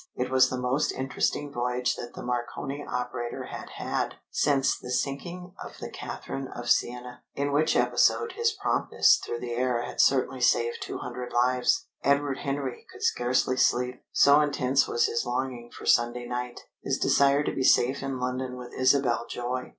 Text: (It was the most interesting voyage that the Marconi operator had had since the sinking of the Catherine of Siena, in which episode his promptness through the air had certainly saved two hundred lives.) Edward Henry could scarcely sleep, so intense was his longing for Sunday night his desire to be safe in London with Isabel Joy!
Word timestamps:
(It 0.15 0.31
was 0.31 0.49
the 0.49 0.57
most 0.57 0.91
interesting 0.93 1.53
voyage 1.53 1.95
that 1.95 2.15
the 2.15 2.23
Marconi 2.23 2.83
operator 2.83 3.43
had 3.51 3.69
had 3.75 4.15
since 4.31 4.75
the 4.75 4.89
sinking 4.89 5.53
of 5.63 5.77
the 5.79 5.91
Catherine 5.91 6.47
of 6.47 6.71
Siena, 6.71 7.21
in 7.35 7.51
which 7.51 7.75
episode 7.75 8.31
his 8.31 8.51
promptness 8.51 9.21
through 9.23 9.39
the 9.41 9.51
air 9.53 9.83
had 9.83 10.01
certainly 10.01 10.41
saved 10.41 10.77
two 10.81 10.97
hundred 10.97 11.31
lives.) 11.33 11.85
Edward 12.03 12.39
Henry 12.39 12.83
could 12.91 13.03
scarcely 13.03 13.57
sleep, 13.57 14.01
so 14.11 14.41
intense 14.41 14.87
was 14.87 15.05
his 15.05 15.23
longing 15.23 15.69
for 15.69 15.85
Sunday 15.85 16.25
night 16.27 16.61
his 16.81 16.97
desire 16.97 17.43
to 17.43 17.53
be 17.53 17.63
safe 17.63 18.01
in 18.01 18.19
London 18.19 18.57
with 18.57 18.73
Isabel 18.73 19.27
Joy! 19.29 19.69